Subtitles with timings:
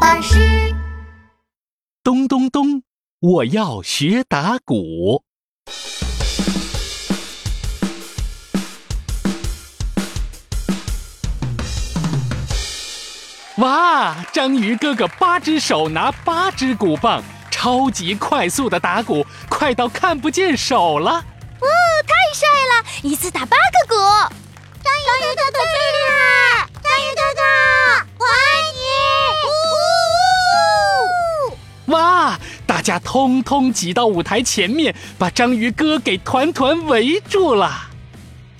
[0.00, 0.74] 巴士。
[2.02, 2.82] 咚咚咚！
[3.20, 5.24] 我要学打鼓。
[13.56, 14.24] 哇！
[14.32, 17.20] 章鱼哥哥八只手拿八只鼓棒，
[17.50, 21.10] 超级快速的打鼓，快到看不见手了。
[21.10, 21.68] 哇，
[22.06, 22.86] 太帅了！
[23.02, 23.96] 一次打八个鼓。
[24.80, 26.68] 章鱼哥哥最厉害！
[26.84, 27.37] 章鱼哥哥，
[32.68, 37.88] 大家通通挤到舞台前面，把章鱼哥给团团围住了。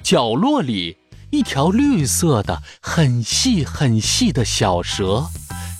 [0.03, 0.97] 角落里。
[1.31, 5.27] 一条绿色的、很细很细的小蛇，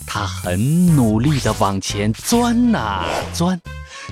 [0.05, 3.59] 它很努力地往前钻呐钻，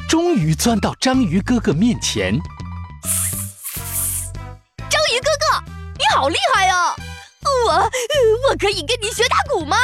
[0.09, 2.34] 终于钻到章鱼哥哥面前。
[4.90, 5.63] 章鱼哥哥，
[5.99, 6.95] 你好厉害呀！
[7.68, 7.73] 我
[8.49, 9.77] 我可以跟你学打鼓吗？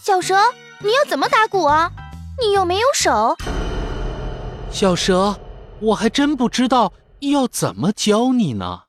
[0.00, 0.34] 小蛇，
[0.80, 1.92] 你要怎么打鼓啊？
[2.40, 3.36] 你又没有手。
[4.72, 5.38] 小蛇，
[5.80, 8.84] 我还真不知道要怎么教你呢。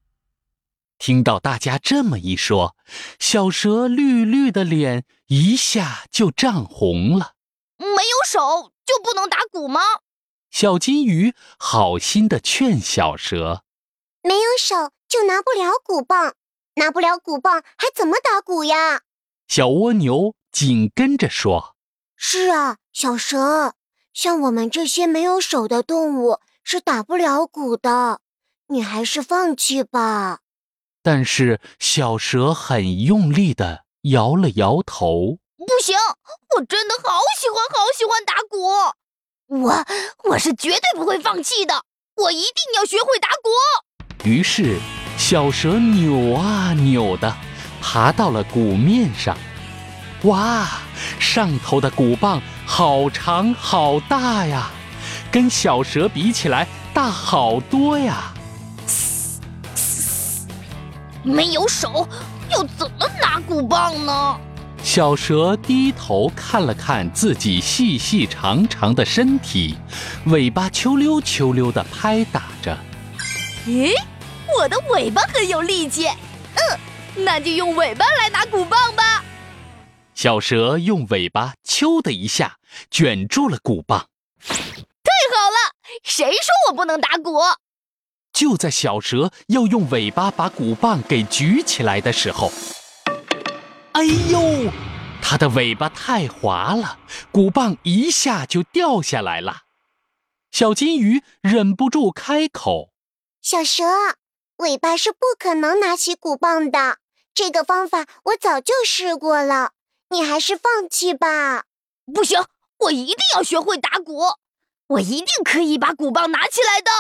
[0.98, 2.78] 听到大家这么一说，
[3.20, 7.34] 小蛇绿绿的脸一下就涨红了。
[7.78, 9.82] 没有手就不能打鼓吗？
[10.50, 13.64] 小金鱼好心的劝小蛇
[14.24, 16.36] ：“没有手就拿不了鼓棒，
[16.76, 19.02] 拿不了鼓棒还怎么打鼓呀？”
[19.50, 21.76] 小蜗牛紧跟着说
[22.16, 23.74] ：“是啊，小蛇，
[24.14, 28.20] 像我们这些没有手的动物是打不了鼓的，
[28.68, 30.40] 你还是放弃吧。”
[31.04, 35.98] 但是小蛇很用力的摇了摇头，不行，
[36.56, 38.62] 我真的好喜欢好喜欢打鼓，
[39.48, 39.86] 我
[40.30, 41.84] 我是绝对不会放弃的，
[42.16, 43.50] 我一定要学会打鼓。
[44.24, 44.80] 于是
[45.18, 47.36] 小蛇扭啊扭的，
[47.82, 49.38] 爬到了鼓面上，
[50.24, 50.68] 哇，
[51.20, 54.70] 上头的鼓棒好长好大呀，
[55.30, 58.34] 跟小蛇比起来大好多呀。
[61.24, 62.08] 没有手，
[62.50, 64.38] 要怎么拿鼓棒呢？
[64.82, 69.78] 小蛇低头看了看自己细细长长的身体，
[70.26, 72.78] 尾巴秋溜秋溜的拍打着。
[73.66, 73.94] 咦，
[74.58, 76.80] 我的尾巴很有力气，嗯，
[77.16, 79.23] 那就用尾巴来拿鼓棒吧。
[80.24, 82.58] 小蛇用尾巴“啾”的一下
[82.90, 84.08] 卷住了鼓棒。
[84.40, 87.42] 太好了，谁说我不能打鼓？
[88.32, 92.54] 就在小蛇要用尾巴把鼓棒给举起来的时候，
[93.92, 94.72] 哎呦，
[95.22, 99.64] 它的尾巴太滑了，鼓棒一下就掉下来了。
[100.52, 102.94] 小金鱼忍不住开口
[103.44, 103.84] ：“小蛇，
[104.56, 107.00] 尾巴是不可能拿起鼓棒的，
[107.34, 109.72] 这个方法我早就试过了，
[110.14, 111.66] 你还是放弃吧。”
[112.14, 112.46] 不行，
[112.80, 114.22] 我一定要学会打鼓，
[114.88, 116.92] 我一定可以把鼓棒拿起来的。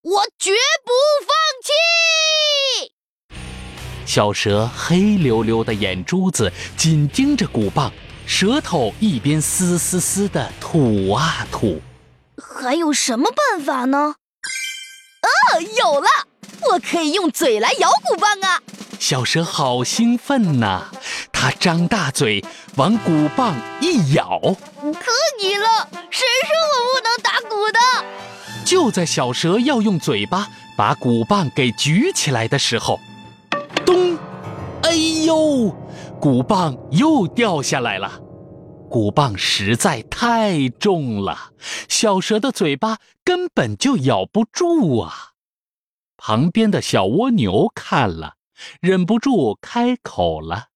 [0.00, 0.52] 我绝
[0.84, 0.92] 不
[1.26, 1.34] 放
[2.80, 2.92] 弃！
[4.06, 7.92] 小蛇黑溜溜的眼珠子紧盯着鼓棒，
[8.26, 11.82] 舌头一边嘶嘶嘶的吐啊吐。
[12.40, 14.14] 还有什么办法呢？
[15.20, 16.08] 啊，有了！
[16.70, 18.62] 我可以用嘴来咬鼓棒啊！
[18.98, 20.86] 小蛇好兴奋呐，
[21.32, 22.44] 它张大嘴
[22.76, 24.38] 往鼓棒一咬。
[24.40, 25.88] 可以了！
[26.10, 27.78] 谁说我不能打鼓的？
[28.66, 32.98] 就在小蛇要用嘴巴把鼓棒给举起来的时候，
[33.86, 34.18] 咚！
[34.82, 34.92] 哎
[35.24, 35.74] 呦，
[36.20, 38.20] 鼓棒又掉下来了。
[38.90, 41.52] 鼓棒实在太重了，
[41.88, 45.32] 小蛇的嘴巴根本就咬不住啊。
[46.16, 48.34] 旁边的小蜗牛看了，
[48.80, 50.68] 忍不住开口了：“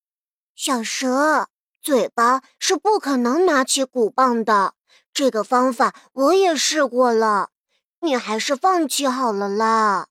[0.54, 1.48] 小蛇，
[1.82, 4.74] 嘴巴是不可能拿起鼓棒的。
[5.14, 7.50] 这个方法我也试过了。”
[8.04, 10.08] 你还是放弃好了啦！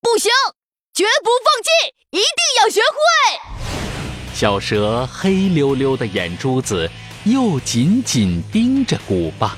[0.00, 0.30] 不行，
[0.94, 2.24] 绝不放弃，一定
[2.62, 4.34] 要学会。
[4.34, 6.90] 小蛇黑溜溜的眼珠子
[7.24, 9.54] 又紧紧盯着鼓棒。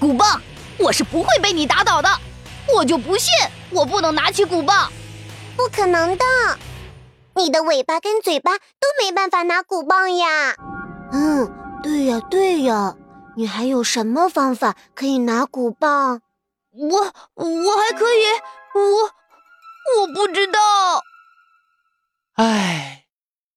[0.00, 0.40] 鼓棒，
[0.78, 2.08] 我是不会被你打倒的。
[2.74, 3.30] 我就不信
[3.68, 4.90] 我不能拿起鼓棒。
[5.54, 6.24] 不可能的，
[7.36, 10.54] 你的尾巴跟嘴巴都没办法拿鼓棒呀。
[11.12, 12.96] 嗯，对呀对呀，
[13.36, 16.22] 你还有什么方法可以拿鼓棒？
[16.72, 16.98] 我
[17.34, 18.24] 我还可以，
[18.74, 20.58] 我我不知道。
[22.34, 23.06] 唉，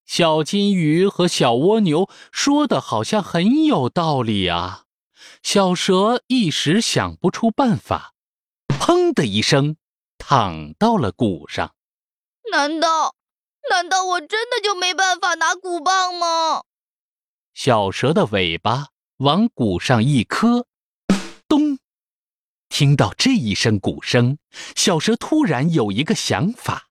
[0.06, 4.84] 小金鱼和小蜗牛说的好像很有道理啊。
[5.42, 8.14] 小蛇一时想不出办法，
[8.68, 9.78] 砰的一声
[10.18, 11.74] 躺到了鼓上。
[12.52, 13.15] 难道
[13.70, 16.64] 难道我真的就没办法拿鼓棒吗？
[17.54, 20.66] 小蛇的尾巴往鼓上一磕，
[21.48, 21.80] 咚！
[22.68, 24.38] 听到这一声鼓声，
[24.76, 26.88] 小蛇突然有一个想法，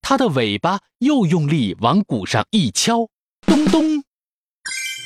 [0.00, 3.08] 它的尾巴又用力往鼓上一敲，
[3.46, 4.04] 咚咚！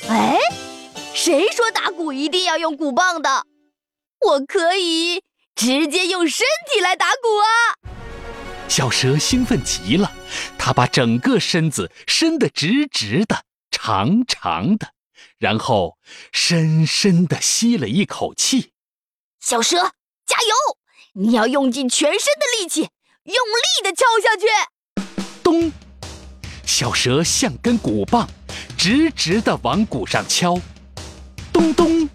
[0.07, 0.37] 哎，
[1.13, 3.45] 谁说打鼓一定要用鼓棒的？
[4.19, 5.21] 我可以
[5.53, 7.86] 直接用身体来打鼓啊！
[8.67, 10.11] 小蛇兴奋极了，
[10.57, 14.93] 它把整个身子伸得直直的、长长的，
[15.37, 15.97] 然后
[16.31, 18.73] 深深地吸了一口气。
[19.39, 19.77] 小蛇，
[20.25, 20.77] 加油！
[21.13, 22.81] 你要用尽全身的力气，
[23.23, 24.45] 用力地敲下去。
[25.41, 25.71] 咚！
[26.63, 28.29] 小蛇像根鼓棒，
[28.77, 30.59] 直直地往鼓上敲。
[31.51, 32.07] 咚咚，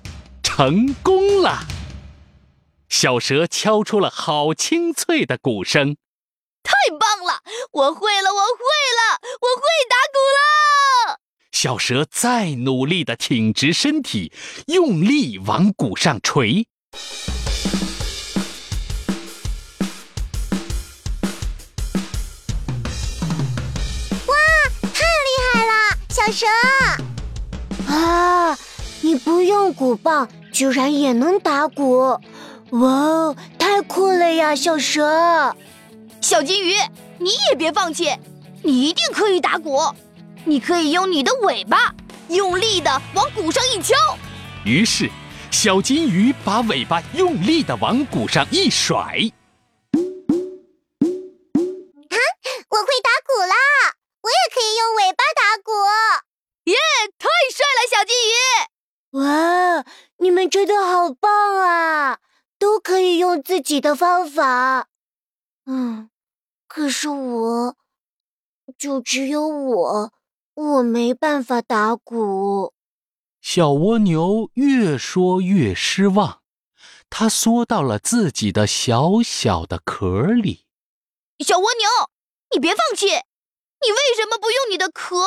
[0.43, 1.67] 成功了！
[2.89, 5.97] 小蛇敲出了好清脆的鼓声。
[6.63, 7.43] 太棒了！
[7.73, 8.65] 我会了，我会
[8.99, 11.19] 了，我会打鼓了！
[11.51, 14.33] 小蛇再努力的挺直身体，
[14.67, 16.67] 用力往鼓上捶。
[24.27, 24.35] 哇，
[24.95, 26.47] 太厉害了，小蛇！
[27.89, 28.59] 啊，
[29.03, 32.19] 你不用鼓棒，居然也能打鼓！
[32.71, 35.55] 哇哦，太酷了呀，小蛇！
[36.23, 36.77] 小金鱼，
[37.19, 38.17] 你也别放弃，
[38.63, 39.81] 你一定可以打鼓。
[40.45, 41.93] 你可以用你的尾巴
[42.29, 43.95] 用力的往鼓上一敲。
[44.65, 45.11] 于是，
[45.51, 48.97] 小金鱼把尾巴用力的往鼓上一甩。
[48.97, 49.03] 啊，
[52.71, 53.57] 我会打鼓啦！
[54.23, 55.73] 我也可以用尾巴打鼓。
[56.71, 56.77] 耶，
[57.19, 58.33] 太帅了，小金鱼！
[59.19, 59.85] 哇，
[60.19, 62.21] 你们真的好棒啊！
[62.61, 64.87] 都可以用自己的方法。
[65.67, 66.09] 嗯。
[66.75, 67.77] 可是我，
[68.79, 70.11] 就只有我，
[70.55, 72.73] 我没办法打鼓。
[73.43, 76.41] 小蜗牛越说越失望，
[77.11, 80.65] 它缩到了自己的小小的壳里。
[81.45, 81.87] 小蜗牛，
[82.55, 85.27] 你别放弃，你为什么不用你的壳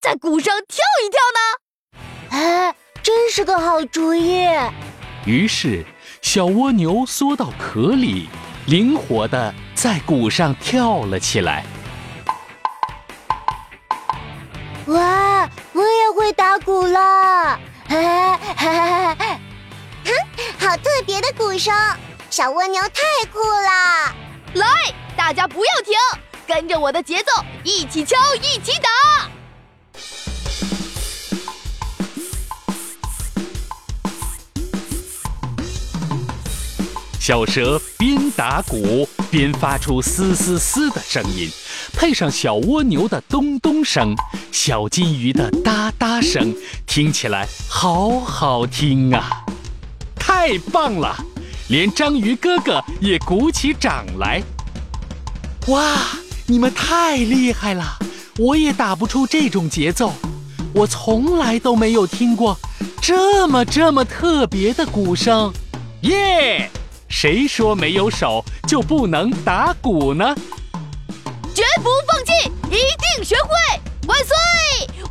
[0.00, 2.00] 在鼓上跳一跳呢？
[2.30, 4.46] 哎，真是个好主意。
[5.26, 5.84] 于是，
[6.22, 8.30] 小蜗牛缩到壳里。
[8.66, 11.62] 灵活的在鼓上跳了起来。
[14.86, 16.98] 哇，我也会打鼓了！
[17.86, 19.16] 哈哈哈！
[20.04, 20.12] 哼，
[20.58, 21.74] 好特别的鼓声，
[22.30, 24.14] 小蜗牛太酷了！
[24.54, 24.66] 来，
[25.14, 25.94] 大家不要停，
[26.46, 29.35] 跟着我的节奏，一起敲，一起打。
[37.26, 41.50] 小蛇边打鼓边发出嘶嘶嘶的声音，
[41.92, 44.14] 配上小蜗牛的咚咚声，
[44.52, 46.54] 小金鱼的哒哒声，
[46.86, 49.44] 听起来好好听啊！
[50.14, 51.16] 太棒了，
[51.66, 54.40] 连章鱼哥哥也鼓起掌来。
[55.66, 55.96] 哇，
[56.46, 57.98] 你们太厉害了！
[58.38, 60.12] 我也打不出这种节奏，
[60.72, 62.56] 我从来都没有听过
[63.02, 65.52] 这么这么特别的鼓声。
[66.02, 66.70] 耶！
[67.08, 70.34] 谁说没有手就不能打鼓呢？
[71.54, 72.32] 绝不放弃，
[72.70, 72.76] 一
[73.16, 73.50] 定学会！
[74.06, 74.34] 万岁！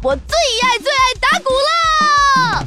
[0.02, 2.65] 我最爱最爱打鼓了。